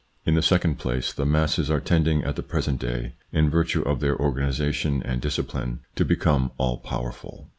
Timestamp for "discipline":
5.21-5.81